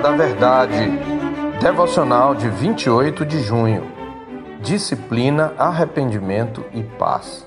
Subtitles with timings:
[0.00, 0.98] da Verdade.
[1.60, 3.86] Devocional de 28 de junho.
[4.62, 7.46] Disciplina, arrependimento e paz.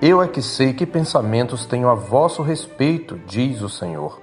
[0.00, 4.20] Eu é que sei que pensamentos tenho a vosso respeito, diz o Senhor.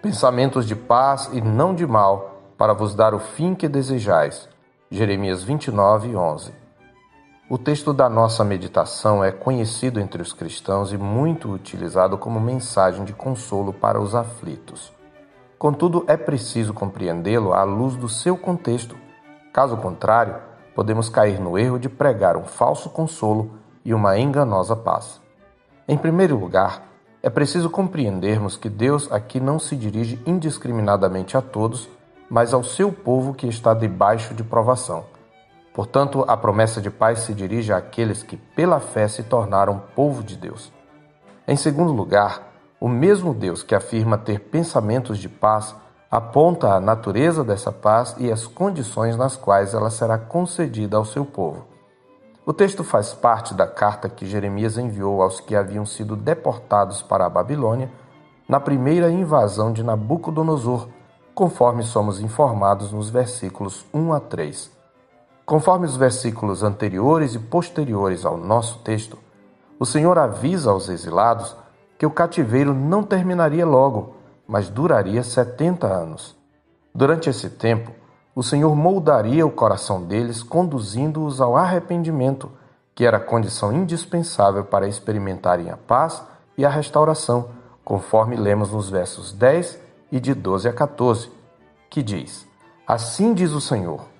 [0.00, 4.48] Pensamentos de paz e não de mal, para vos dar o fim que desejais.
[4.88, 6.52] Jeremias 29, 11.
[7.50, 13.04] O texto da nossa meditação é conhecido entre os cristãos e muito utilizado como mensagem
[13.04, 15.01] de consolo para os aflitos.
[15.62, 18.96] Contudo, é preciso compreendê-lo à luz do seu contexto.
[19.52, 20.34] Caso contrário,
[20.74, 23.52] podemos cair no erro de pregar um falso consolo
[23.84, 25.20] e uma enganosa paz.
[25.86, 26.82] Em primeiro lugar,
[27.22, 31.88] é preciso compreendermos que Deus aqui não se dirige indiscriminadamente a todos,
[32.28, 35.04] mas ao seu povo que está debaixo de provação.
[35.72, 40.34] Portanto, a promessa de paz se dirige àqueles que, pela fé, se tornaram povo de
[40.34, 40.72] Deus.
[41.46, 42.51] Em segundo lugar,
[42.82, 45.72] o mesmo Deus que afirma ter pensamentos de paz
[46.10, 51.24] aponta a natureza dessa paz e as condições nas quais ela será concedida ao seu
[51.24, 51.64] povo.
[52.44, 57.24] O texto faz parte da carta que Jeremias enviou aos que haviam sido deportados para
[57.24, 57.88] a Babilônia
[58.48, 60.88] na primeira invasão de Nabucodonosor,
[61.36, 64.72] conforme somos informados nos versículos 1 a 3.
[65.46, 69.16] Conforme os versículos anteriores e posteriores ao nosso texto,
[69.78, 71.61] o Senhor avisa aos exilados
[71.98, 76.36] que o cativeiro não terminaria logo, mas duraria 70 anos.
[76.94, 77.92] Durante esse tempo,
[78.34, 82.50] o Senhor moldaria o coração deles, conduzindo-os ao arrependimento,
[82.94, 86.22] que era a condição indispensável para experimentarem a paz
[86.56, 87.50] e a restauração,
[87.84, 89.78] conforme lemos nos versos 10
[90.10, 91.30] e de 12 a 14,
[91.88, 92.46] que diz:
[92.86, 94.12] Assim diz o Senhor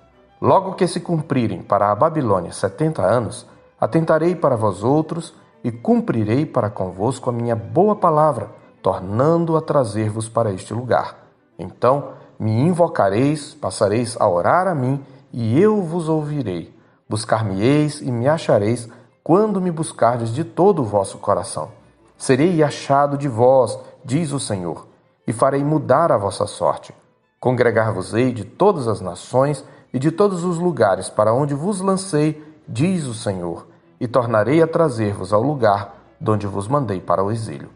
[0.43, 3.47] Logo que se cumprirem para a Babilônia setenta anos,
[3.79, 5.33] atentarei para vós outros
[5.63, 8.49] e cumprirei para convosco a minha boa palavra,
[8.81, 11.17] tornando a trazer-vos para este lugar.
[11.57, 16.75] Então me invocareis, passareis a orar a mim, e eu vos ouvirei.
[17.07, 18.89] Buscar-me-eis e me achareis
[19.23, 21.71] quando me buscardes de todo o vosso coração.
[22.17, 24.87] Serei achado de vós, diz o Senhor,
[25.25, 26.93] e farei mudar a vossa sorte.
[27.39, 29.63] Congregar-vos-ei de todas as nações
[29.93, 33.67] e de todos os lugares para onde vos lancei, diz o Senhor,
[34.03, 37.69] e tornarei a trazer-vos ao lugar de onde vos mandei para o exílio.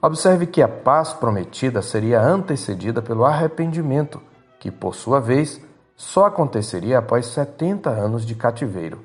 [0.00, 4.22] Observe que a paz prometida seria antecedida pelo arrependimento,
[4.58, 5.60] que, por sua vez,
[5.94, 9.00] só aconteceria após 70 anos de cativeiro.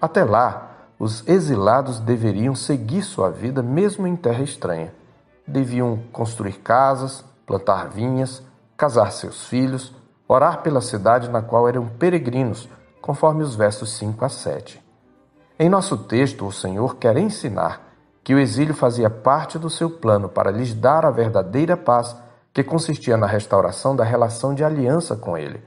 [0.00, 0.70] Até lá,
[1.00, 4.94] os exilados deveriam seguir sua vida mesmo em terra estranha.
[5.44, 8.40] Deviam construir casas, plantar vinhas,
[8.76, 9.92] casar seus filhos,
[10.28, 12.68] orar pela cidade na qual eram peregrinos,
[13.02, 14.87] conforme os versos 5 a 7.
[15.60, 17.80] Em nosso texto, o Senhor quer ensinar
[18.22, 22.14] que o exílio fazia parte do seu plano para lhes dar a verdadeira paz
[22.54, 25.60] que consistia na restauração da relação de aliança com Ele.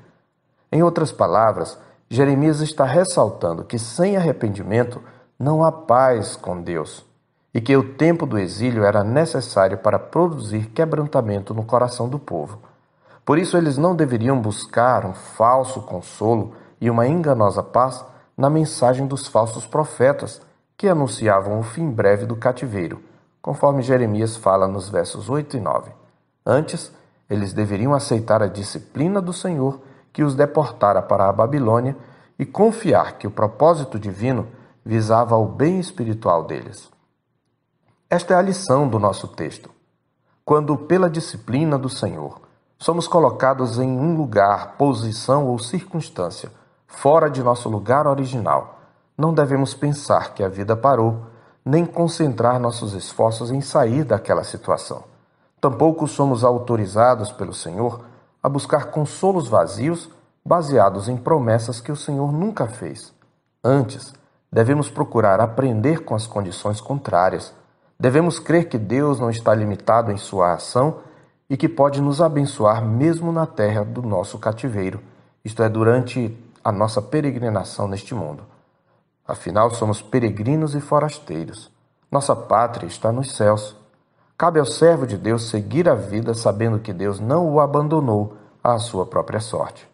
[0.72, 1.78] Em outras palavras,
[2.10, 5.02] Jeremias está ressaltando que sem arrependimento
[5.38, 7.06] não há paz com Deus
[7.54, 12.60] e que o tempo do exílio era necessário para produzir quebrantamento no coração do povo.
[13.26, 18.06] Por isso, eles não deveriam buscar um falso consolo e uma enganosa paz
[18.42, 20.42] na mensagem dos falsos profetas
[20.76, 23.00] que anunciavam o fim breve do cativeiro,
[23.40, 25.92] conforme Jeremias fala nos versos 8 e 9.
[26.44, 26.92] Antes,
[27.30, 29.80] eles deveriam aceitar a disciplina do Senhor
[30.12, 31.96] que os deportara para a Babilônia
[32.40, 34.48] e confiar que o propósito divino
[34.84, 36.90] visava o bem espiritual deles.
[38.10, 39.70] Esta é a lição do nosso texto.
[40.44, 42.42] Quando, pela disciplina do Senhor,
[42.80, 46.60] somos colocados em um lugar, posição ou circunstância
[46.92, 48.80] fora de nosso lugar original,
[49.18, 51.26] não devemos pensar que a vida parou,
[51.66, 55.04] nem concentrar nossos esforços em sair daquela situação.
[55.60, 58.02] Tampouco somos autorizados pelo Senhor
[58.42, 60.10] a buscar consolos vazios
[60.44, 63.14] baseados em promessas que o Senhor nunca fez.
[63.64, 64.12] Antes,
[64.52, 67.54] devemos procurar aprender com as condições contrárias.
[68.00, 70.98] Devemos crer que Deus não está limitado em sua ação
[71.48, 75.00] e que pode nos abençoar mesmo na terra do nosso cativeiro,
[75.46, 78.44] isto é, durante a nossa peregrinação neste mundo.
[79.28, 81.72] Afinal, somos peregrinos e forasteiros.
[82.12, 83.76] Nossa pátria está nos céus.
[84.38, 88.78] Cabe ao servo de Deus seguir a vida sabendo que Deus não o abandonou à
[88.78, 89.88] sua própria sorte.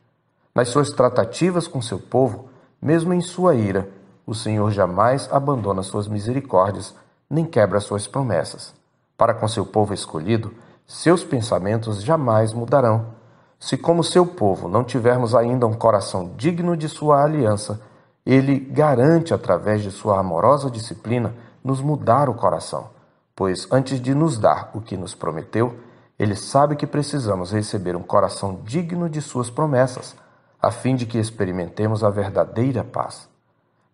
[0.55, 2.49] Nas suas tratativas com seu povo,
[2.81, 3.87] mesmo em sua ira,
[4.25, 6.95] o Senhor jamais abandona suas misericórdias,
[7.29, 8.73] nem quebra suas promessas.
[9.15, 10.53] Para com seu povo escolhido,
[10.85, 13.16] seus pensamentos jamais mudarão.
[13.59, 17.81] Se, como seu povo, não tivermos ainda um coração digno de sua aliança,
[18.25, 21.33] ele garante, através de sua amorosa disciplina,
[21.63, 22.89] nos mudar o coração,
[23.35, 25.77] pois antes de nos dar o que nos prometeu,
[26.17, 30.15] Ele sabe que precisamos receber um coração digno de Suas promessas,
[30.61, 33.29] a fim de que experimentemos a verdadeira paz.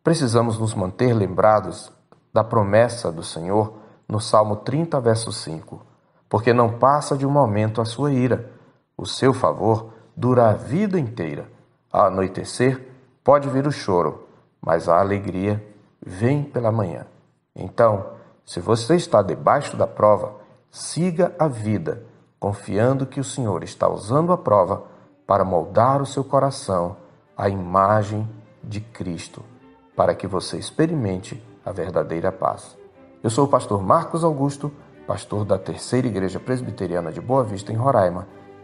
[0.04, 1.92] Precisamos nos manter lembrados
[2.32, 3.74] da promessa do Senhor
[4.08, 5.82] no Salmo 30, verso 5,
[6.30, 8.52] porque não passa de um momento a sua ira.
[9.04, 11.50] O seu favor dura a vida inteira.
[11.92, 12.88] Ao anoitecer,
[13.22, 14.30] pode vir o choro,
[14.62, 15.62] mas a alegria
[16.02, 17.06] vem pela manhã.
[17.54, 18.12] Então,
[18.46, 20.36] se você está debaixo da prova,
[20.72, 22.06] siga a vida,
[22.40, 24.84] confiando que o Senhor está usando a prova
[25.28, 26.96] para moldar o seu coração
[27.36, 28.26] à imagem
[28.64, 29.44] de Cristo,
[29.98, 32.78] para que você experimente a verdadeira paz.
[33.22, 34.72] Eu sou o pastor Marcos Augusto,
[35.06, 38.42] pastor da Terceira Igreja Presbiteriana de Boa Vista, em Roraima.